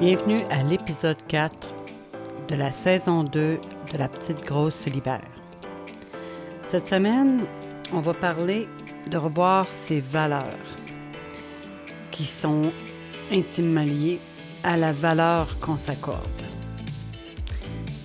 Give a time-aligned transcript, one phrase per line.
[0.00, 1.74] Bienvenue à l'épisode 4
[2.48, 3.58] de la saison 2
[3.92, 5.28] de La Petite Grosse se libère.
[6.66, 7.40] Cette semaine,
[7.92, 8.68] on va parler
[9.10, 10.44] de revoir ses valeurs
[12.12, 12.70] qui sont
[13.32, 14.20] intimement liées
[14.62, 16.42] à la valeur qu'on s'accorde.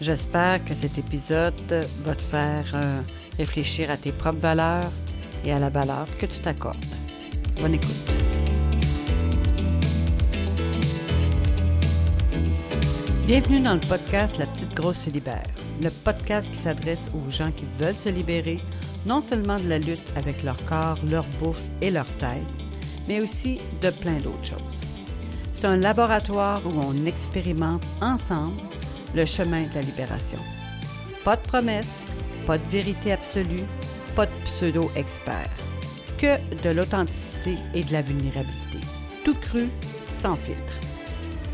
[0.02, 3.02] J'espère que cet épisode va te faire euh,
[3.38, 4.92] réfléchir à tes propres valeurs
[5.46, 6.84] et à la valeur que tu t'accordes.
[7.62, 8.43] Bonne écoute.
[13.26, 15.46] Bienvenue dans le podcast La Petite Grosse se libère,
[15.82, 18.60] le podcast qui s'adresse aux gens qui veulent se libérer
[19.06, 22.44] non seulement de la lutte avec leur corps, leur bouffe et leur tête,
[23.08, 24.82] mais aussi de plein d'autres choses.
[25.54, 28.60] C'est un laboratoire où on expérimente ensemble
[29.16, 30.40] le chemin de la libération.
[31.24, 32.04] Pas de promesses,
[32.46, 33.64] pas de vérité absolue,
[34.18, 35.50] pas de pseudo-expert,
[36.18, 38.80] que de l'authenticité et de la vulnérabilité.
[39.24, 39.70] Tout cru,
[40.12, 40.74] sans filtre.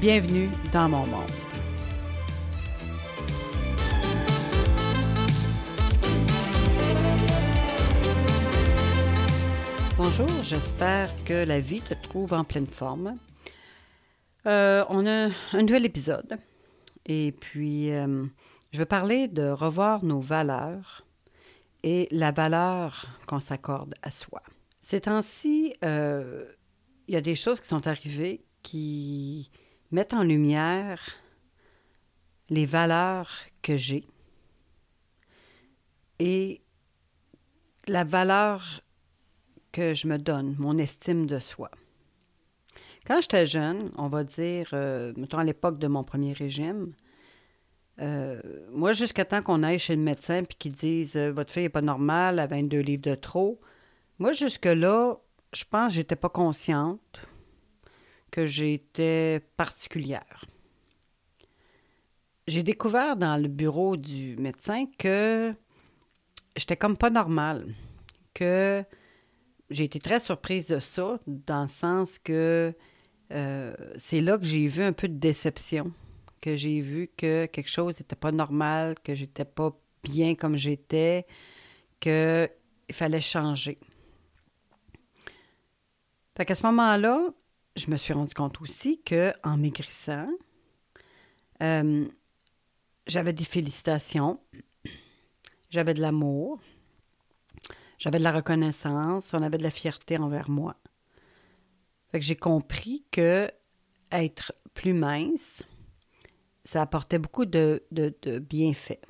[0.01, 1.48] Bienvenue dans mon monde.
[10.01, 13.19] Bonjour, j'espère que la vie te trouve en pleine forme.
[14.45, 16.37] Euh, on a un nouvel épisode
[17.05, 18.25] et puis euh,
[18.71, 21.05] je veux parler de revoir nos valeurs
[21.83, 24.41] et la valeur qu'on s'accorde à soi.
[24.81, 26.45] Ces temps-ci, euh,
[27.09, 29.51] il y a des choses qui sont arrivées qui
[29.91, 31.01] mettent en lumière
[32.49, 34.05] les valeurs que j'ai
[36.19, 36.61] et
[37.89, 38.81] la valeur
[39.71, 41.69] que je me donne, mon estime de soi.
[43.05, 46.93] Quand j'étais jeune, on va dire, euh, mettons à l'époque de mon premier régime,
[48.01, 51.63] euh, moi, jusqu'à temps qu'on aille chez le médecin puis qu'ils disent euh, Votre fille
[51.63, 53.59] n'est pas normale, elle a 22 livres de trop,
[54.19, 55.15] moi, jusque-là,
[55.53, 57.21] je pense que j'étais pas consciente
[58.31, 60.45] que j'étais particulière.
[62.47, 65.53] J'ai découvert dans le bureau du médecin que
[66.55, 67.65] j'étais comme pas normale,
[68.33, 68.83] que
[69.69, 72.73] j'ai été très surprise de ça, dans le sens que
[73.31, 75.91] euh, c'est là que j'ai vu un peu de déception,
[76.41, 81.25] que j'ai vu que quelque chose n'était pas normal, que j'étais pas bien comme j'étais,
[81.99, 82.49] qu'il
[82.91, 83.77] fallait changer.
[86.35, 87.21] Fait qu'à ce moment-là,
[87.75, 90.29] je me suis rendu compte aussi que en maigrissant,
[91.61, 92.07] euh,
[93.05, 94.39] j'avais des félicitations,
[95.69, 96.59] j'avais de l'amour,
[97.99, 100.75] j'avais de la reconnaissance, on avait de la fierté envers moi.
[102.11, 103.51] Fait que j'ai compris que
[104.11, 105.63] être plus mince,
[106.63, 109.01] ça apportait beaucoup de, de, bienfaits.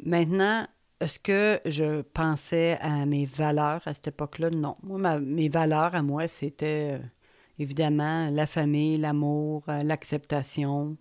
[0.00, 0.66] Maintenant,
[1.00, 4.50] est-ce que je pensais à mes valeurs à cette époque-là?
[4.50, 4.76] Non.
[5.20, 7.04] Mes valeurs à moi, c'était euh,
[7.58, 10.96] évidemment la famille, l'amour, euh, l'acceptation.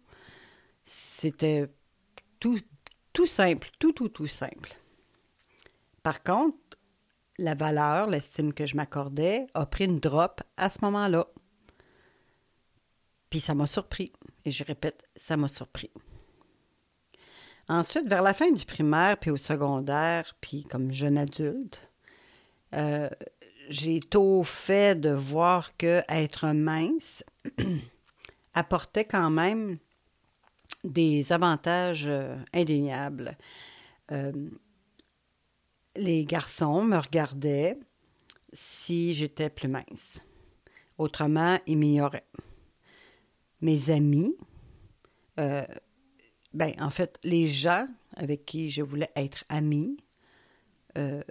[0.83, 1.67] C'était
[2.39, 2.59] tout,
[3.13, 4.75] tout simple, tout, tout, tout simple.
[6.07, 6.55] Par contre,
[7.37, 11.27] la valeur, l'estime que je m'accordais, a pris une drop à ce moment-là.
[13.29, 14.13] Puis ça m'a surpris.
[14.45, 15.91] Et je répète, ça m'a surpris.
[17.67, 21.89] Ensuite, vers la fin du primaire, puis au secondaire, puis comme jeune adulte,
[22.73, 23.09] euh,
[23.67, 27.25] j'ai tôt fait de voir que être mince
[28.53, 29.77] apportait quand même
[30.85, 33.37] des avantages euh, indéniables.
[34.13, 34.31] Euh,
[35.97, 37.77] les garçons me regardaient
[38.53, 40.25] si j'étais plus mince.
[40.97, 42.27] Autrement, ils m'ignoraient.
[43.61, 44.35] Mes amis,
[45.39, 45.65] euh,
[46.53, 49.97] ben, en fait, les gens avec qui je voulais être amie
[50.97, 51.21] euh,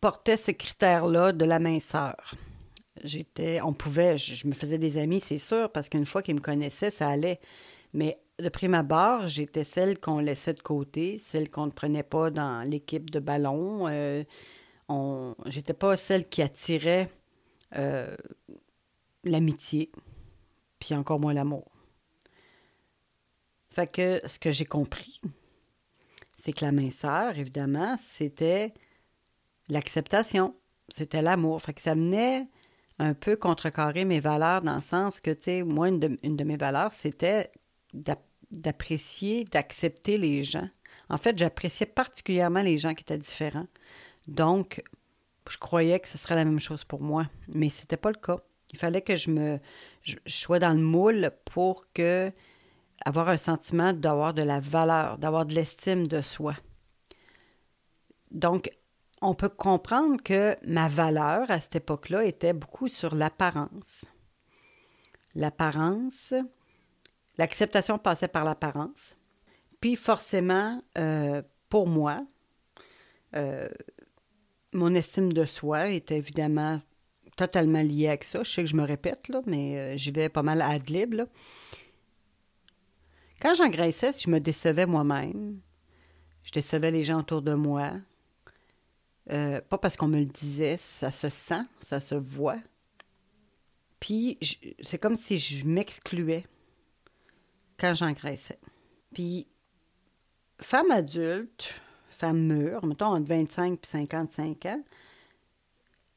[0.00, 2.34] portaient ce critère-là de la minceur.
[3.04, 6.40] J'étais, on pouvait, je, me faisais des amis, c'est sûr, parce qu'une fois qu'ils me
[6.40, 7.40] connaissaient, ça allait.
[7.92, 12.30] Mais de prime abord, j'étais celle qu'on laissait de côté, celle qu'on ne prenait pas
[12.30, 13.88] dans l'équipe de ballon.
[13.88, 14.24] Euh,
[15.46, 17.10] j'étais pas celle qui attirait
[17.76, 18.14] euh,
[19.24, 19.90] l'amitié,
[20.78, 21.70] puis encore moins l'amour.
[23.70, 25.20] Fait que ce que j'ai compris,
[26.34, 28.72] c'est que la minceur, évidemment, c'était
[29.68, 30.54] l'acceptation,
[30.88, 31.60] c'était l'amour.
[31.62, 32.46] Fait que ça venait
[32.98, 36.56] un peu contrecarrer mes valeurs dans le sens que, tu sais, moi, une de, mes
[36.56, 37.50] valeurs, c'était
[38.50, 40.68] d'apprécier, d'accepter les gens.
[41.08, 43.66] En fait, j'appréciais particulièrement les gens qui étaient différents.
[44.26, 44.82] Donc,
[45.48, 48.18] je croyais que ce serait la même chose pour moi, mais ce n'était pas le
[48.18, 48.36] cas.
[48.72, 49.60] Il fallait que je me
[50.02, 52.32] je, sois dans le moule pour que
[53.04, 56.54] avoir un sentiment d'avoir de la valeur, d'avoir de l'estime de soi.
[58.30, 58.70] Donc,
[59.22, 64.04] on peut comprendre que ma valeur à cette époque-là était beaucoup sur l'apparence.
[65.34, 66.34] l'apparence.
[67.38, 69.16] L'acceptation passait par l'apparence.
[69.80, 72.26] Puis forcément, euh, pour moi,
[73.34, 73.68] euh,
[74.72, 76.80] mon estime de soi était évidemment
[77.36, 78.42] totalement liée avec ça.
[78.42, 81.12] Je sais que je me répète, mais euh, j'y vais pas mal à adlib.
[81.12, 81.26] Là.
[83.40, 85.60] Quand j'engraissais, je me décevais moi-même.
[86.42, 87.92] Je décevais les gens autour de moi.
[89.26, 92.60] pas parce qu'on me le disait, ça se sent, ça se voit.
[94.00, 94.38] Puis
[94.80, 96.44] c'est comme si je m'excluais
[97.78, 98.58] quand j'engraissais.
[99.12, 99.46] Puis
[100.60, 101.74] femme adulte,
[102.10, 104.82] femme mûre, mettons entre 25 et 55 ans,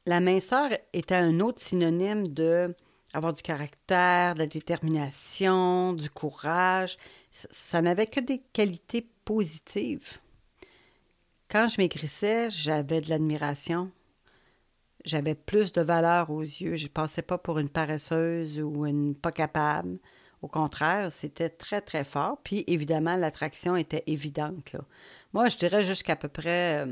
[0.06, 2.74] la minceur était un autre synonyme de
[3.12, 6.96] avoir du caractère, de la détermination, du courage.
[7.30, 10.18] Ça n'avait que des qualités positives.
[11.48, 13.90] Quand je maigrissais, j'avais de l'admiration.
[15.04, 16.76] J'avais plus de valeur aux yeux.
[16.76, 19.98] Je ne passais pas pour une paresseuse ou une pas capable.
[20.42, 22.38] Au contraire, c'était très, très fort.
[22.42, 24.76] Puis, évidemment, l'attraction était évidente.
[25.32, 26.86] Moi, je dirais jusqu'à peu près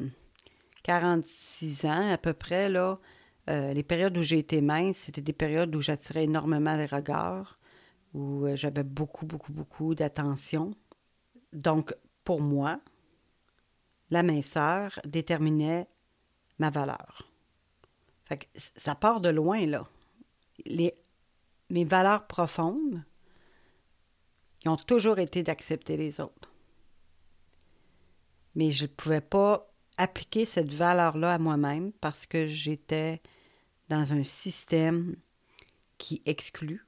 [0.84, 2.98] 46 euh, ans, à peu près, là,
[3.48, 7.58] euh, les périodes où j'ai été mince, c'était des périodes où j'attirais énormément les regards,
[8.12, 10.74] où euh, j'avais beaucoup, beaucoup, beaucoup d'attention.
[11.54, 11.94] Donc,
[12.24, 12.80] pour moi,
[14.10, 15.88] la minceur déterminait
[16.58, 17.22] ma valeur.
[18.54, 19.84] Ça part de loin, là.
[21.70, 23.02] Mes valeurs profondes,
[24.66, 26.52] ont toujours été d'accepter les autres.
[28.54, 33.20] Mais je ne pouvais pas appliquer cette valeur-là à moi-même parce que j'étais
[33.88, 35.16] dans un système
[35.98, 36.86] qui exclut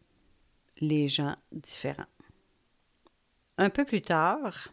[0.78, 2.04] les gens différents.
[3.58, 4.68] Un peu plus tard,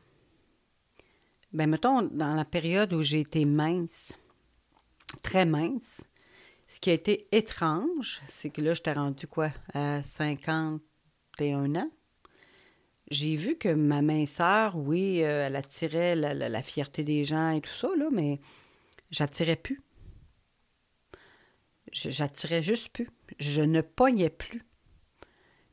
[1.52, 4.14] ben mettons dans la période où j'ai été mince,
[5.22, 6.08] très mince,
[6.68, 11.92] ce qui a été étrange, c'est que là, j'étais rendu quoi, à 51 ans?
[13.10, 17.74] J'ai vu que ma minceur, oui, euh, elle attirait la, fierté des gens et tout
[17.74, 18.40] ça, là, mais
[19.12, 19.80] j'attirais plus.
[21.94, 23.10] J'attirais juste plus.
[23.40, 24.62] Je ne pognais plus.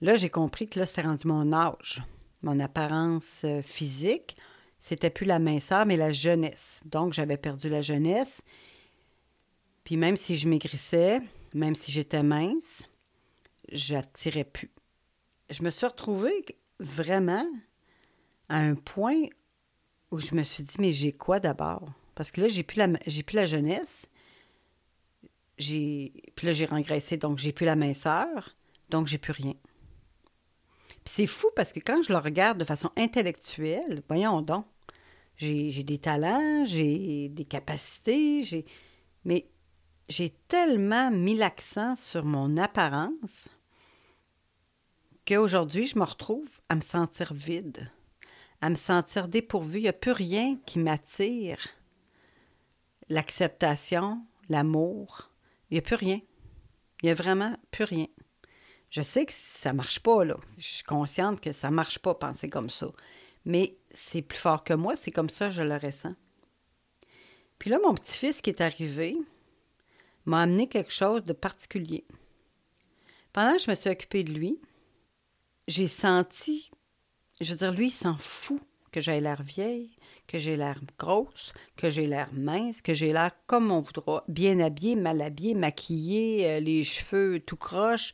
[0.01, 2.03] Là, j'ai compris que là, c'était rendu mon âge,
[2.43, 4.37] mon apparence euh, physique.
[4.79, 6.81] C'était plus la minceur, mais la jeunesse.
[6.85, 8.43] Donc, j'avais perdu la jeunesse.
[9.83, 11.21] Puis même si je maigrissais,
[11.53, 12.89] même si j'étais mince,
[13.73, 14.71] j'attirais plus.
[15.51, 16.45] Je me suis retrouvée
[16.81, 17.47] vraiment
[18.49, 19.23] à un point
[20.11, 21.93] où je me suis dit, mais j'ai quoi d'abord?
[22.15, 24.09] Parce que là, j'ai plus la, j'ai plus la jeunesse.
[25.59, 28.57] J'ai, puis là, j'ai rengraissé, donc j'ai plus la minceur,
[28.91, 29.55] donc j'ai plus rien.
[31.05, 34.67] Puis c'est fou parce que quand je le regarde de façon intellectuelle, voyons donc,
[35.37, 38.65] j'ai, j'ai des talents, j'ai des capacités, j'ai,
[39.25, 39.49] mais
[40.09, 43.49] j'ai tellement mis l'accent sur mon apparence
[45.27, 47.91] qu'aujourd'hui, je me retrouve à me sentir vide,
[48.61, 49.79] à me sentir dépourvue.
[49.79, 51.59] Il n'y a plus rien qui m'attire.
[53.09, 55.31] L'acceptation, l'amour,
[55.71, 56.21] il n'y a plus rien.
[57.03, 58.07] Il n'y a vraiment plus rien.
[58.91, 60.37] Je sais que ça ne marche pas, là.
[60.57, 62.87] Je suis consciente que ça ne marche pas penser comme ça.
[63.45, 66.15] Mais c'est plus fort que moi, c'est comme ça je le ressens.
[67.59, 69.17] Puis là, mon petit-fils qui est arrivé
[70.27, 72.05] m'a amené quelque chose de particulier.
[73.33, 74.61] Pendant que je me suis occupée de lui,
[75.69, 76.71] j'ai senti,
[77.41, 78.61] je veux dire, lui, il s'en fout
[78.93, 79.97] que j'ai l'air vieille,
[80.27, 84.61] que j'ai l'air grosse, que j'ai l'air mince, que j'ai l'air comme on voudra, bien
[84.61, 88.13] habillée, mal habillée, maquillée, euh, les cheveux tout croche.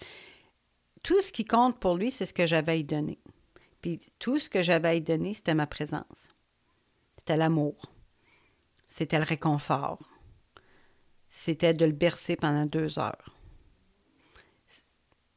[1.02, 3.18] Tout ce qui compte pour lui, c'est ce que j'avais à donner.
[3.82, 6.34] Puis tout ce que j'avais à y donner, c'était ma présence.
[7.18, 7.92] C'était l'amour.
[8.88, 9.98] C'était le réconfort.
[11.28, 13.39] C'était de le bercer pendant deux heures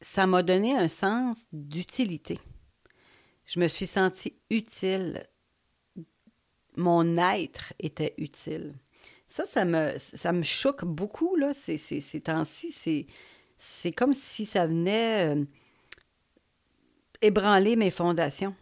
[0.04, 2.38] ça m'a donné un sens d'utilité.
[3.46, 5.22] Je me suis sentie utile.
[6.76, 8.74] Mon être était utile.
[9.26, 13.06] Ça, ça me, ça me choque beaucoup, là, ces, temps-ci.
[13.56, 15.44] C'est, comme si ça venait euh,
[17.22, 18.54] ébranler mes fondations.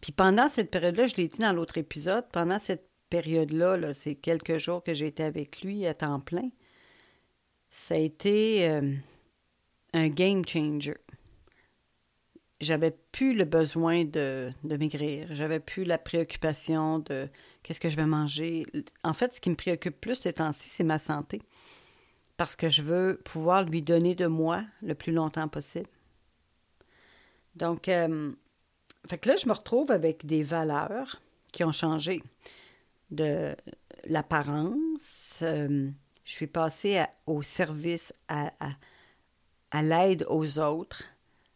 [0.00, 4.16] Puis pendant cette période-là, je l'ai dit dans l'autre épisode, pendant cette période-là, là, ces
[4.16, 6.50] quelques jours que j'ai été avec lui à temps plein,
[7.68, 8.68] ça a été...
[8.68, 8.92] Euh,
[9.92, 10.96] un game changer.
[12.60, 15.28] J'avais plus le besoin de, de maigrir.
[15.30, 17.28] J'avais plus la préoccupation de
[17.62, 18.66] qu'est-ce que je vais manger.
[19.02, 21.40] En fait, ce qui me préoccupe plus ces temps-ci, c'est ma santé.
[22.36, 25.88] Parce que je veux pouvoir lui donner de moi le plus longtemps possible.
[27.54, 28.32] Donc, euh,
[29.06, 31.20] fait que là, je me retrouve avec des valeurs
[31.52, 32.22] qui ont changé.
[33.10, 33.56] De
[34.04, 35.90] l'apparence, euh,
[36.24, 38.70] je suis passée au service, à, à
[39.72, 41.04] l'aide aux autres,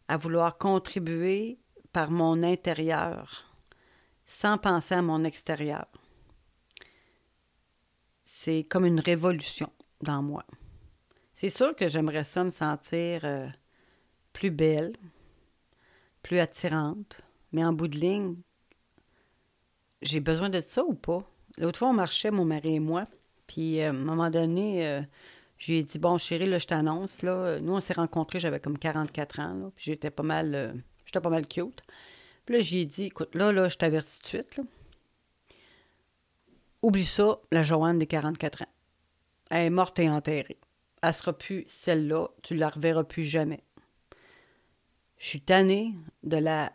[0.07, 1.59] à vouloir contribuer
[1.91, 3.55] par mon intérieur
[4.25, 5.87] sans penser à mon extérieur.
[8.23, 10.43] C'est comme une révolution dans moi.
[11.31, 13.47] C'est sûr que j'aimerais ça me sentir euh,
[14.33, 14.93] plus belle,
[16.23, 18.35] plus attirante, mais en bout de ligne,
[20.01, 21.19] j'ai besoin de ça ou pas?
[21.57, 23.07] L'autre fois, on marchait, mon mari et moi,
[23.47, 25.01] puis euh, à un moment donné, euh,
[25.57, 28.59] je lui ai dit Bon, chérie, là, je t'annonce, là, nous, on s'est rencontrés, j'avais
[28.59, 30.73] comme 44 ans, puis j'étais pas mal, euh,
[31.05, 31.81] j'étais pas mal cute.
[32.45, 34.63] Puis là, j'ai dit Écoute, là, là, je t'avertis tout de suite, là.
[36.81, 38.73] Oublie ça, la Joanne de 44 ans.
[39.49, 40.57] Elle est morte et enterrée.
[41.01, 43.63] Elle sera plus celle-là, tu la reverras plus jamais.
[45.17, 45.93] Je suis tannée
[46.23, 46.71] de la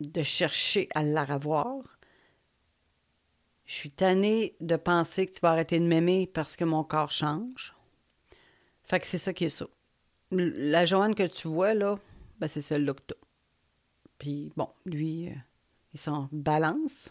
[0.00, 1.93] de chercher à la revoir.
[3.66, 7.10] Je suis tannée de penser que tu vas arrêter de m'aimer parce que mon corps
[7.10, 7.74] change.
[8.82, 9.66] Fait que c'est ça qui est ça.
[10.30, 11.96] La Joanne que tu vois, là,
[12.38, 13.14] ben c'est celle-là que
[14.18, 15.34] Puis bon, lui, euh,
[15.94, 17.08] il s'en balance.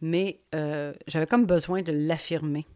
[0.00, 2.66] Mais euh, j'avais comme besoin de l'affirmer.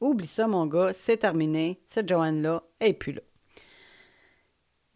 [0.00, 1.80] Oublie ça, mon gars, c'est terminé.
[1.86, 3.20] Cette Joanne-là est plus là.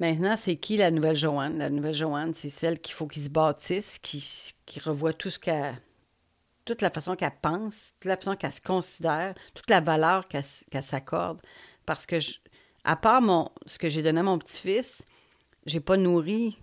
[0.00, 1.58] Maintenant, c'est qui la nouvelle Joanne?
[1.58, 5.38] La nouvelle Joanne, c'est celle qu'il faut qu'il se bâtisse, qui, qui revoit tout ce
[5.38, 5.80] qu'elle
[6.64, 10.82] toute la façon qu'elle pense, toute la façon qu'elle se considère, toute la valeur qu'elle
[10.82, 11.40] s'accorde.
[11.86, 12.16] Parce que,
[12.84, 13.22] à part
[13.66, 15.02] ce que j'ai donné à mon petit-fils,
[15.66, 16.58] j'ai pas nourri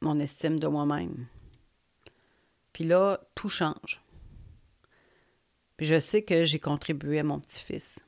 [0.00, 1.26] mon estime de moi-même.
[2.72, 4.02] Puis là, tout change.
[5.76, 8.04] Puis je sais que j'ai contribué à mon petit-fils,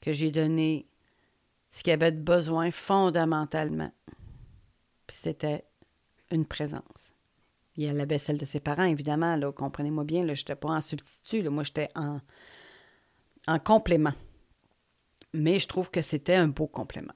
[0.00, 0.88] que j'ai donné
[1.70, 3.92] ce qu'il avait besoin fondamentalement.
[5.06, 5.64] Puis c'était
[6.30, 7.14] une présence.
[7.78, 11.48] Il y a la de ses parents, évidemment, comprenez-moi bien, je n'étais pas en substitut,
[11.48, 12.20] moi j'étais en,
[13.46, 14.12] en complément.
[15.32, 17.14] Mais je trouve que c'était un beau complément.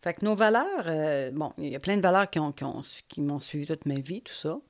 [0.00, 3.66] Fait que nos valeurs, euh, bon, il y a plein de valeurs qui, m'ont suivi
[3.66, 4.60] toute ma vie, tout ça.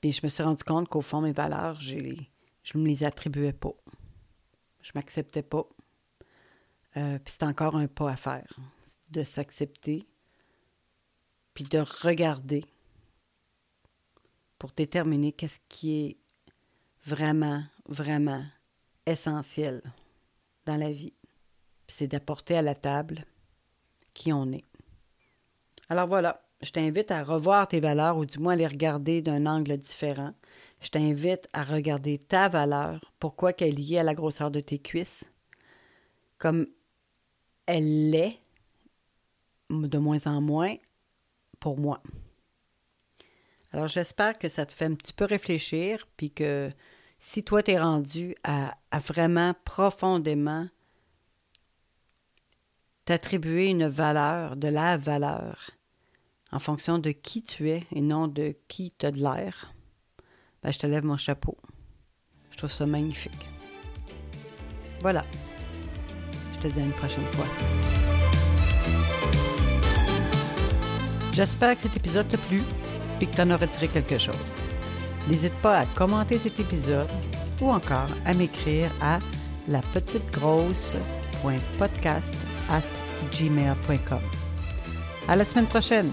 [0.00, 3.52] Puis je me suis rendu compte qu'au fond, mes valeurs, je ne me les attribuais
[3.54, 3.74] pas.
[4.82, 5.66] Je m'acceptais pas.
[6.96, 8.56] Euh, puis c'est encore un pas à faire,
[9.10, 10.06] de s'accepter,
[11.54, 12.64] puis de regarder
[14.58, 16.16] pour déterminer qu'est-ce qui est
[17.04, 18.44] vraiment, vraiment
[19.06, 19.82] essentiel
[20.64, 21.14] dans la vie.
[21.88, 23.24] C'est d'apporter à la table
[24.12, 24.64] qui on est.
[25.88, 29.46] Alors voilà, je t'invite à revoir tes valeurs ou du moins à les regarder d'un
[29.46, 30.32] angle différent.
[30.80, 34.78] Je t'invite à regarder ta valeur, pourquoi qu'elle est liée à la grosseur de tes
[34.78, 35.30] cuisses,
[36.38, 36.66] comme
[37.66, 38.40] elle l'est
[39.70, 40.74] de moins en moins
[41.60, 42.02] pour moi.
[43.76, 46.72] Alors, j'espère que ça te fait un petit peu réfléchir, puis que
[47.18, 50.66] si toi, tu es rendu à, vraiment profondément
[53.04, 55.72] t'attribuer une valeur, de la valeur,
[56.52, 59.74] en fonction de qui tu es et non de qui tu as de l'air,
[60.62, 61.58] ben, je te lève mon chapeau.
[62.52, 63.46] Je trouve ça magnifique.
[65.00, 65.22] Voilà.
[66.54, 67.46] Je te dis à une prochaine fois.
[71.34, 72.62] J'espère que cet épisode t'a plu
[73.20, 74.36] et que tu en as retiré quelque chose.
[75.28, 77.10] N'hésite pas à commenter cet épisode
[77.60, 79.18] ou encore à m'écrire à
[79.68, 82.34] la petite grosse.podcast
[82.70, 82.82] at
[83.32, 84.20] gmail.com.
[85.28, 86.10] À la semaine prochaine!